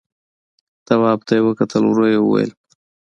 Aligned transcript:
تواب 0.87 1.19
ته 1.27 1.33
يې 1.37 1.41
وکتل، 1.47 1.83
ورو 1.85 2.05
يې 2.13 2.19
وويل: 2.21 2.51